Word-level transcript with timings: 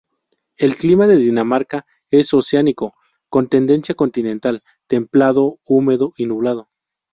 El 0.57 0.77
clima 0.77 1.05
de 1.05 1.15
Dinamarca 1.15 1.85
es 2.09 2.33
oceánico 2.33 2.95
con 3.29 3.49
tendencia 3.49 3.93
continental, 3.93 4.63
templado, 4.87 5.59
húmedo 5.63 6.13
y 6.17 6.25
nublado. 6.25 6.69